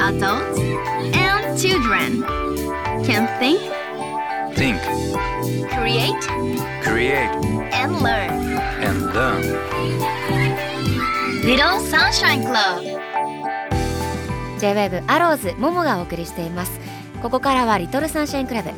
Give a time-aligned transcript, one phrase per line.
[0.00, 0.58] Adults
[1.14, 2.24] and children
[3.04, 3.60] can think,
[4.56, 4.80] Think,
[5.70, 6.20] create,
[6.82, 7.30] create,
[7.72, 8.58] and learn.
[8.82, 9.42] and learn.
[11.44, 12.82] Little Sunshine Club
[14.58, 16.80] J-WAVE アローズモモがお送りしています
[17.22, 18.70] ここからはリトルサンシャインクラブ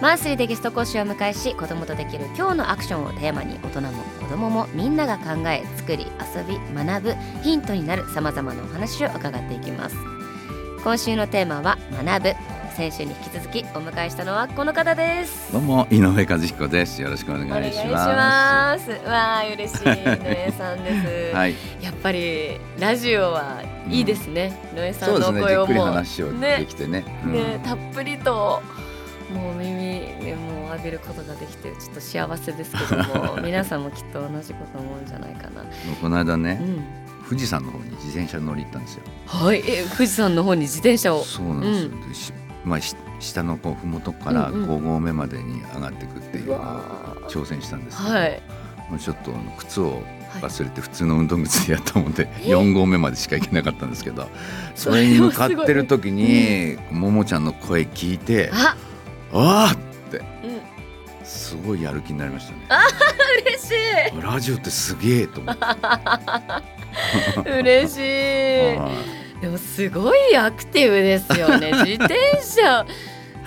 [0.00, 9.96] マンスリーでゲスト講師を迎えし子供とできる今日のアクションをテーマに大人も子供もみんなが考え作り遊び学ぶヒントになるさまざまなお話を伺っていきます。
[10.82, 12.62] 今週のテーマは学ぶ。
[12.72, 15.52] 先週に引き続きお迎えしたのはこの方です。
[15.52, 17.02] どうも井上和彦です。
[17.02, 18.90] よろしくお願いしお願いします。
[19.06, 27.04] わあ嬉しい井上さんです、 はい、やっぱりラジオはいいですね、井上さんの声をもう話をねね。
[27.26, 27.32] うん。
[27.34, 28.62] ね、たっぷりと
[29.32, 35.64] もう耳にもう浴びることができてちょっと幸せですけども皆さんもきっと同じこと思うんじゃないかな。
[36.00, 36.64] この間ね、う
[37.24, 39.02] ん、富士山の方に自転車乗り行ったんですよ。
[39.26, 41.24] はい、え富士山の方に自転車を？
[41.24, 41.90] そうなんですよ。
[42.06, 42.32] うでし
[42.64, 48.42] まあし下のこう麓からうんうん5合目までに上がっていくっていうのをわ挑戦したんですけど、はい。
[48.90, 50.02] もうちょっとあの靴を
[50.40, 54.28] 忘れて普通の運動靴でやったもんで4合目までしか行けなかったんですけど
[54.74, 58.91] それに向かってる時に ももちゃんの声聞いてあ、あ
[59.32, 62.58] あってうん、すごいやる気になりましたね。
[63.46, 63.72] 嬉し
[64.22, 67.50] ラジオってすげえと思って。
[67.50, 67.60] い。
[67.60, 68.00] 嬉しい
[69.40, 71.72] でもすごいアクティブですよね。
[71.72, 72.86] 自転車。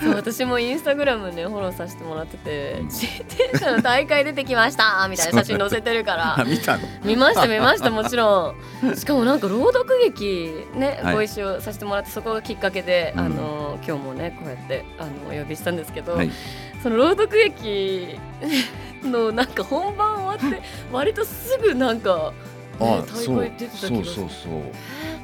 [0.05, 2.85] そう私もインスタグラムねフォローさせてもらっててうん。
[2.85, 6.39] 自転車の大会出てきましたみたいな写真載せてるから。
[6.39, 6.83] あ見たの？
[7.03, 8.95] 見ました見ましたもちろん。
[8.95, 11.15] しかもなんか朗読劇ね、はい。
[11.15, 13.19] ご一緒させてもらってそこがきっかけで、うん。
[13.21, 16.31] あの今日もねこうやってあのお呼びしたんですけど、はい。
[16.83, 18.19] その朗読劇
[19.03, 20.61] のなんか本番終わって
[20.91, 22.31] 割とすぐなんか、
[22.79, 23.89] ね、大会出てた気がする。
[23.89, 24.61] そうそうそう。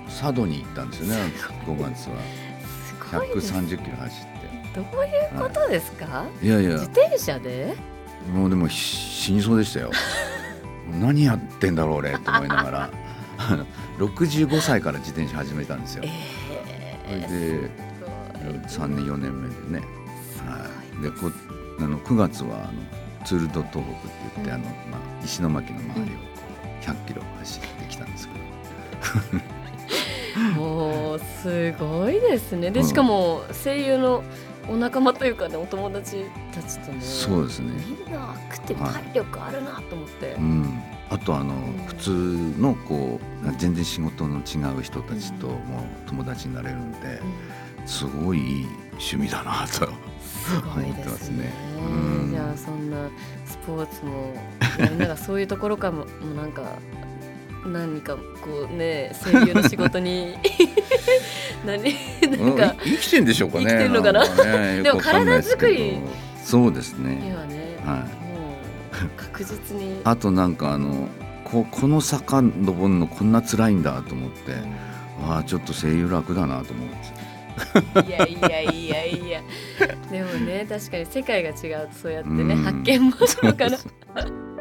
[0.08, 1.32] 佐渡に行ったんですよね
[1.66, 2.16] 5月は。
[2.86, 4.31] すごいです130キロ走っ
[4.74, 6.72] どういうことですか、ていやいや。
[6.72, 7.76] 自転車で？
[8.34, 9.92] もうでもひ死にそうでしたよ。
[11.00, 12.90] 何やってんだろう俺と思いながら。
[13.98, 16.04] 65歳から自転車始めたんですよ。
[16.04, 16.14] それ
[17.08, 17.70] え
[18.50, 19.88] で3年4年目でね。
[20.46, 20.68] は
[21.00, 21.04] い。
[21.04, 21.32] でこ
[21.80, 23.90] あの9月はあのツール・ド・東北って
[24.36, 24.54] 言って、うん。
[24.54, 26.22] あのまあ、石巻の周りをこ
[26.82, 28.42] う100キロ走ってきたんですけど。
[29.40, 29.52] ー
[30.56, 32.72] もうすごいですね。
[32.72, 34.24] でうんしかも声優の
[34.72, 37.02] お仲間というかねお友達たちとね。
[37.02, 37.74] そうですね。
[38.06, 41.58] みんなアクティブはい体力あるなと思って、うん、あとあの、ん。
[41.88, 42.12] 普通
[42.58, 47.22] のこう全然仕事の違う人たちとも友達になれるんで、
[47.86, 49.88] すごいいい趣味だなと
[50.80, 51.52] 思ってますすね。
[51.78, 52.32] うん。
[52.32, 53.10] じゃあそんな
[53.46, 54.34] スポーツも
[54.90, 56.64] みんながそういうところからももうなんか
[57.66, 60.36] 何かこうね声優の仕事に
[61.66, 61.84] 何
[62.38, 64.28] なんか生きてんでしょうかね生きてんのかな？
[64.46, 66.00] ねでも体作り。
[66.44, 67.22] そうですね。
[67.24, 68.00] 今ね、はい。
[68.00, 68.06] も
[68.92, 70.02] う確実に。
[70.06, 71.08] あとなんかあの
[71.44, 74.54] ここの坂登るのこんな辛いんだと思って、
[75.28, 77.16] ああちょっと声優楽だなと思うんですよ
[78.08, 79.42] いやいやいやいや。
[80.12, 81.52] でもね確かに世界が違
[81.84, 82.64] うとそうやってね、うん。
[82.64, 83.92] 発見もするからそう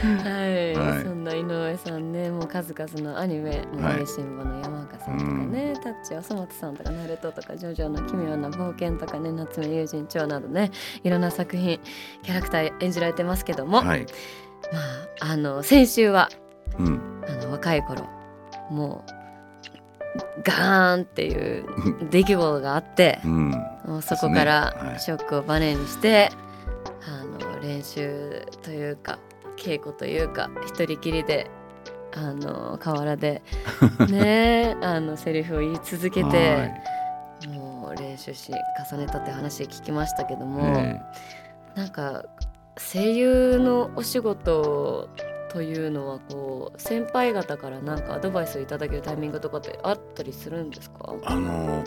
[0.00, 0.87] はい、はい
[1.28, 4.00] そんな井上さんねもう数々のアニメ「もはい。
[4.00, 10.70] みしんぼの山岡さん」とかね「タッチおそ松さん」とか「ナルト」とか「ジョジョの奇妙な冒険」とかね「夏目友人帳」などね
[11.04, 11.78] いろんな作品
[12.22, 14.06] キャラクター演じられてますけども、はい、
[15.20, 16.30] まああの先週は
[16.78, 18.06] うん、あの若い頃
[18.70, 21.64] もうガーンっていう
[22.10, 23.50] 出来事があってうん、
[23.84, 26.30] もうそこからショックをバネにして、
[27.06, 29.18] あの練習というか
[29.58, 31.50] 稽古というか一人きりで
[32.16, 33.42] あの河原で
[34.08, 36.72] ねあのセリフを言い続けて
[37.48, 38.52] もう練習し
[38.90, 41.00] 重ねたって話聞きましたけども、はいえ。
[41.74, 42.24] なんか
[42.76, 45.08] 声優のお仕事
[45.50, 51.12] というのはこう先輩方からなんかアドバイスをいただけるタイミングとかってあったりするんですか？
[51.14, 51.84] えあの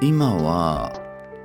[0.00, 0.92] 今は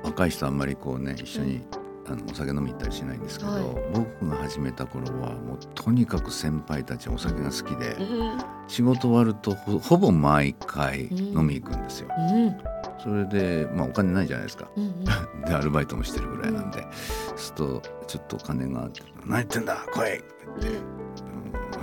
[0.04, 1.66] 若い人あんまりこうね一緒に、
[2.08, 3.64] あのお酒飲み行ったりしないんですけど、はい。
[3.92, 8.38] 僕が始めた頃はもうとにかく先輩たちお酒が好きで、うん。
[8.68, 12.08] 仕事終わるとほほぼ毎回うん飲み行くんですよ。
[12.16, 12.56] うん。
[13.02, 14.68] それでまあお金ないじゃないですか。
[14.76, 15.04] うんうん。
[15.46, 16.86] でアルバイトもしてるぐらいなんで、
[17.28, 20.24] そうするとちょっとお金があって「何言ってんだ来い!」って
[20.60, 20.80] 言って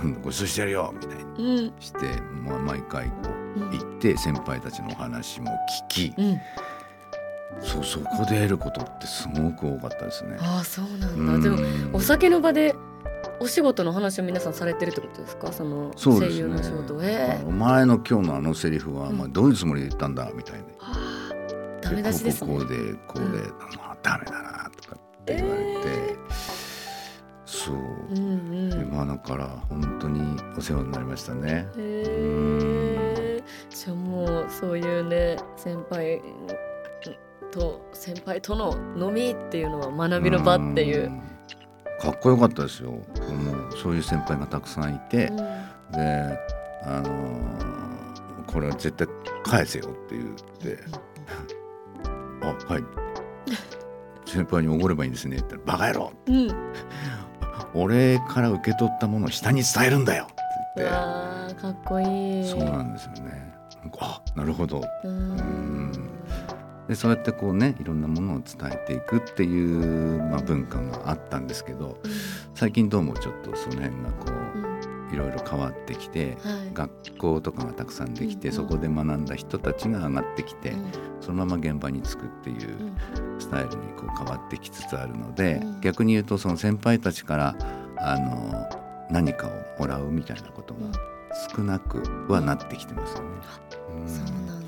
[0.02, 1.72] うんご馳走してやるよ」みたいにうん。
[1.80, 1.98] して、
[2.46, 3.12] まあ、毎回こ
[3.56, 3.70] ううん。
[3.70, 5.50] 行って先輩たちのお話も
[5.90, 6.38] 聞き、うん
[7.60, 10.36] そうそこで得ることってすごく多かったですね。
[10.40, 11.42] ああそうなんだ、うん。
[11.42, 11.58] でも
[11.96, 12.74] お酒の場で
[13.40, 15.52] お仕事の話を皆さんされてるってことですか？
[15.52, 17.00] その声優の仕事。
[17.02, 19.18] えお前の今日のあのセリフは、うん。
[19.18, 20.64] まあ、どういうつもりで言ったんだみたいな。
[21.80, 22.50] ダメ出しですね。
[22.50, 22.76] こうこうで
[23.06, 23.38] こうで、
[23.76, 26.16] まあダメだなとかって言われて、え
[27.46, 27.78] そう、う
[28.14, 28.70] んうん。
[28.70, 30.20] でまあだから本当に
[30.56, 31.66] お世話になりましたね。
[31.76, 32.04] へ
[33.38, 36.20] えじゃあもうそういうね先輩
[37.54, 41.10] と先輩との飲みっていうのは学びの場っていう。
[41.10, 41.22] ん。
[42.00, 42.90] かっこよかったですよ。
[42.90, 43.02] もう
[43.80, 45.36] そういう先輩がたくさんいて、うん。
[45.92, 46.38] で
[46.84, 47.74] あのー
[48.54, 49.08] これは絶対
[49.42, 50.28] 返せよって言っ
[50.76, 50.78] て
[52.40, 52.84] 「あはい」
[54.26, 56.12] 先輩におごればいいんですねって言ったら「バカ野郎。
[56.26, 56.48] うん、
[57.74, 60.34] 俺から受け取ったものを下に伝えるんだよ」って
[60.76, 60.94] 言って。
[61.60, 62.48] かっこいい。
[62.48, 63.54] そうなんですよね。
[63.98, 64.78] あなるほど。
[64.78, 65.92] うーん
[66.88, 71.98] でそうやってこうねいろんなものを伝えていくっていう、まあ、文化があったんですけど
[72.54, 76.74] 最近どうもちょっとその辺がこういろいろ変わってきてはい。
[76.74, 80.90] 学校とかがたくさんできてうんそこで学んだ人たちが上がってきてうん。
[81.20, 82.76] そのまま現場に着くっていう
[83.30, 83.40] うん。
[83.40, 85.80] スタイルにこう変わってきつつあるのでうん。
[85.80, 87.56] 逆に言うとその先輩たちから
[87.98, 88.68] あの
[89.10, 90.80] 何かをもらうみたいなことが
[91.54, 93.28] 少なくはなってきてますよね。
[94.00, 94.63] うんそうなんだ。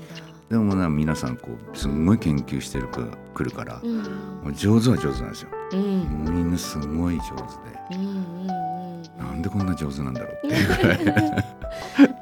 [0.49, 3.01] でもな皆さんこうすごい研究してるか
[3.33, 3.97] 来るから、うん。
[3.97, 5.49] もう上手は上手なんですよ。
[5.73, 6.23] うん。
[6.23, 7.95] みんなすごい上手。
[7.95, 9.17] で、うんうんうん。
[9.17, 11.45] なんでこんな上手なんだろうっていうぐらい。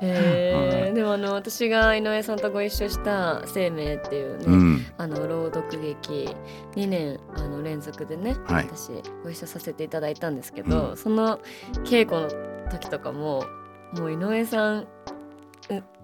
[0.01, 6.36] へえでもあの私が井上さんとご一緒した「生命」っていうね、うん、あの朗読劇
[6.75, 8.66] 2年あの連続でね、はい。
[8.66, 8.92] 私
[9.24, 11.39] ご一緒させていただいたんですけど、その
[11.83, 13.45] 稽古の時とかも
[13.94, 14.88] もう井上さん。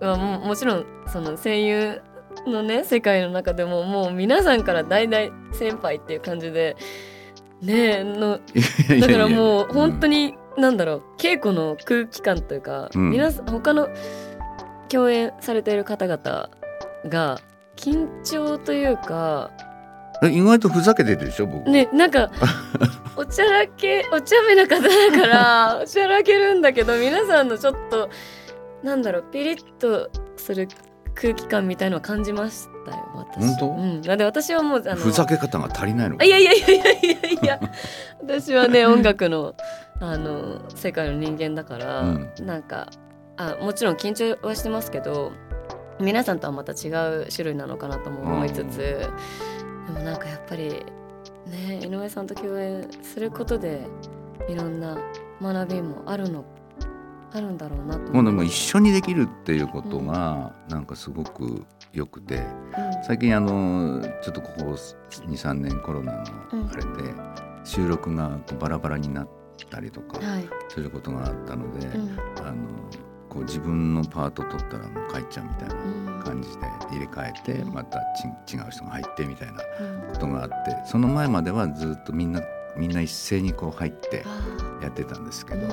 [0.02, 2.02] うはももちろんその声優
[2.48, 6.76] のね世界の中でももう皆さんから代々先輩っていう感じで
[7.62, 8.40] ねえの
[9.00, 13.90] だからもう本当に、に、なんだろう稽古の空気感というか、うん皆さん他の
[14.90, 16.50] 共演されている方々
[17.06, 17.40] が
[17.76, 19.52] 緊張というか
[20.22, 21.70] うん意外とふざけてるでしょ僕。
[21.70, 22.32] ねなんか
[23.16, 28.10] おちゃらけお茶目な方だから おちゃらけるんだけど皆さんのちょっと
[28.84, 30.68] なんだろうピリッとする
[31.16, 33.46] 空気感みたいのは感じましたよ私。
[33.46, 33.70] 本当？
[33.70, 37.60] うん、なんで私はもうあのふざけ方が足りないのあいやいやいやいやいやいや
[38.22, 39.56] 私はね 音楽の
[40.00, 42.32] あの世界の人間だから、うん。
[42.42, 42.90] なんか
[43.38, 45.32] あもちろん緊張はしてますけど
[46.00, 46.90] 皆さんとはまた違
[47.24, 49.08] う種類なのかなとも思いつつ、で
[49.94, 50.84] もなんかやっぱり
[51.48, 53.86] ね井上さんと共演することで
[54.50, 54.98] いろんな
[55.42, 56.44] 学びもあるの
[57.34, 58.12] あるんだろうなと。
[58.14, 62.44] もうでも一緒にできるっていうことがなんかすごく良くてうん。
[63.04, 64.64] 最近あのちょっとここ
[65.12, 66.24] 23年コロナの
[66.54, 67.14] うんあれで
[67.64, 69.30] 収録がこうバラバラになっ
[69.70, 70.46] たりとかはい。
[70.70, 72.18] することがあったので、うん。
[72.40, 72.56] あの
[73.30, 76.24] こう自分のパート取ったらもう帰っちゃうみたいなうん。
[76.24, 77.74] 感じで入れ替えてうん。
[77.74, 78.00] また
[78.46, 80.14] ち違う人が入ってみたいなうん。
[80.14, 80.56] ことがあって
[80.86, 82.42] その前まではずっとみんな
[82.78, 85.68] みんな一斉にこう入ってあやってたんですけーど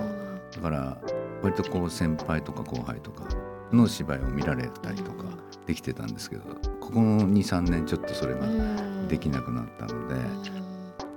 [0.56, 0.96] だから
[1.42, 3.24] 割とこう先輩とか後輩とか
[3.72, 5.24] の芝居を見られたりとか
[5.66, 6.42] できてたんですけど
[6.80, 9.08] ここの23年ちょっとそれがうん。
[9.08, 10.42] できなくなったのでうん。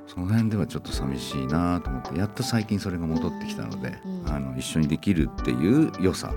[0.07, 4.29] その辺ではちょっと寂しいなと思ってやっと最近それが戻ってきたのでうん。
[4.29, 6.33] あの一緒にできるっていう良さ。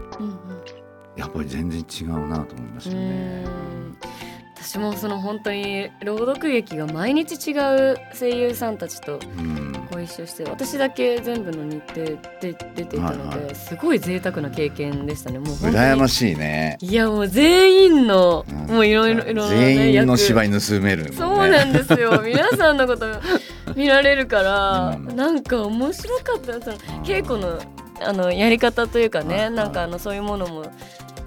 [1.16, 3.44] やっぱり全然違うなと思いますよね。
[3.46, 3.96] うん。
[4.56, 7.52] 私もその本当に朗読劇が毎日違
[7.92, 9.63] う声優さんたちとうん
[9.94, 12.04] ご一緒して私だけ全部の日程
[12.40, 13.54] で出ていたので、はいはい。
[13.54, 15.38] すごい贅沢な経験でしたね。
[15.38, 16.76] もう羨ましいね。
[16.80, 18.56] いやもう全員の、うん。
[18.74, 21.12] もういろいろいろな、ね、全員の芝居居盗めるね。
[21.12, 22.20] そうなんですよ。
[22.26, 23.06] 皆さんのこと
[23.76, 25.16] 見られるから、うん。
[25.16, 27.02] なんか面白かったそのうん。
[27.02, 27.60] 稽古の
[28.00, 29.50] あのやり方というかね、はいはい。
[29.52, 30.66] なんかあのそういうものも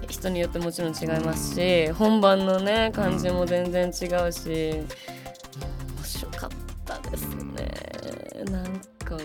[0.10, 5.17] 人によってもちろん違いますし、本番のね感じも全然違うし、面白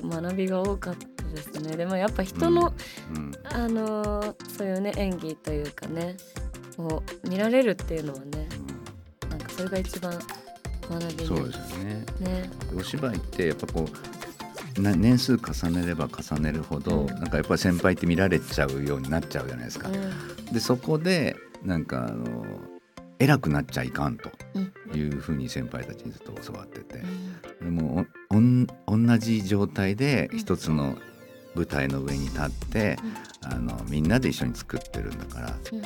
[0.02, 1.76] 学びが多かったですね。
[1.76, 2.74] でもやっぱ人の、
[3.14, 6.16] うんあのーそういうね演技というかね
[6.78, 8.48] を見られるっていうのはね
[9.30, 10.12] なんかそれが一番
[10.90, 12.04] 学びにそうですよね。
[12.20, 12.50] ね。
[12.76, 13.88] お芝居ってやっぱこ
[14.78, 17.06] うな年数重ねれば重ねるほど、うん。
[17.06, 19.88] なんかやっぱり先輩って見られちゃうようになっちゃうじゃないですか。
[20.52, 22.44] でそこでなんかあの
[23.18, 24.72] 偉くなっちゃいかんとうん。
[24.94, 27.02] いうふうに先輩たちにずっと教わってて。
[27.62, 27.76] う、ん。
[27.76, 28.01] でも
[29.04, 30.96] 同じ状態で一つの
[31.54, 32.98] 舞台の上に立って、
[33.42, 35.82] あのみんなで一緒に作ってるんだからうん。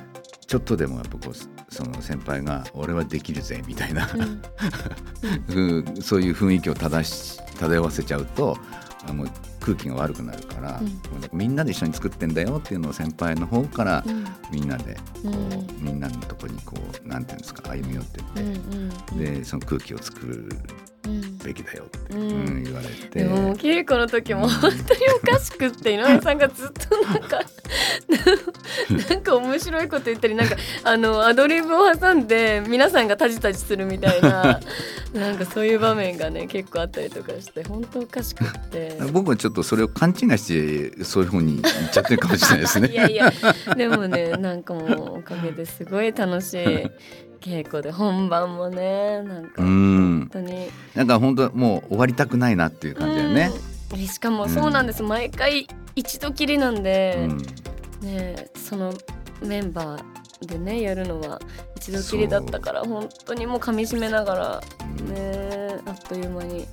[0.46, 4.08] ちょっとでもやっぱこうその先輩が「俺はできるぜ」みたいな、
[5.48, 5.78] うん。
[5.82, 6.02] うん。
[6.02, 8.56] そういう雰囲気を漂し漂わせちゃうと
[9.08, 11.00] あもう空気が悪くなるから、うん。
[11.36, 14.24] みんなで一緒に作ってんだよっていうのを先輩の方からうん。
[14.52, 15.32] みんなで、うん。
[15.32, 15.38] こ
[15.80, 18.48] うみんなのとこにこうなんていうんですか歩み寄ってって、うん
[19.12, 19.18] うん。
[19.18, 20.95] でその空気を作るうん
[21.44, 23.20] べきだよって、うんうん言われて。
[23.20, 27.40] でももう稽古の時も本当におかしくって井上さんがずっとなんか
[29.10, 34.60] なんか面白いこと言ったりなんかあのアドリブを挟んで皆さんがタジタジするみたいな
[35.14, 38.98] なんかそういう場面がね結構あったりとかして本当おかしくって。
[39.12, 42.88] 僕はちょっとそれを勘違いしてそういうふうに言っちゃってるかもしれないですね。
[42.88, 43.32] いやいや
[43.76, 46.90] でもねなんかもうおかげですごい楽しい
[47.40, 50.70] 稽古で本番もねなんかう本ん、当に。
[50.94, 53.50] なんか本当もう終わりたくないなっていう感じだよね。
[53.92, 54.06] うん。
[54.06, 57.38] しかもそうなんです、毎回一度きりなんで、うん。
[58.06, 58.92] ねその
[59.42, 61.40] メンバーでねやるのは
[61.76, 64.60] 一度きりだったから本当にもう噛み締めながら
[64.98, 65.14] うん。
[65.14, 66.66] ねあっという間に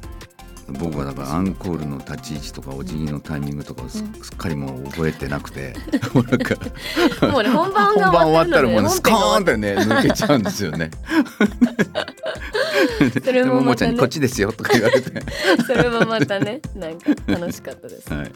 [0.69, 4.05] 僕はだからアンコールの立ち位置とかお辞儀のタイミングとかをす,、うん。
[4.07, 5.73] っかりもう覚えてなくて。
[6.13, 6.55] も うなんか
[7.27, 10.89] もうね本番本が番終わったらもうねスコーンってね抜けちゃうんですよね。
[13.23, 15.11] それでもももまたねちゃんにこっちですよとか言われて。
[15.67, 18.09] それもまたねなんか楽しかったです。
[18.11, 18.29] ははい。
[18.29, 18.31] い、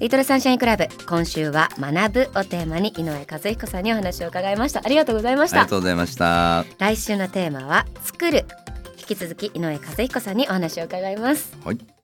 [0.00, 4.80] リトルサンシャインクラブ今週は学ぶをテーマに井上和彦さんにお話を伺いました。
[4.84, 5.58] ありがとうございました。
[5.58, 6.64] ありがとうございました。
[6.78, 8.44] 来週のテーマは作る
[9.08, 11.54] 引き続き井上和彦さんにお話を伺います。
[11.62, 11.78] はい。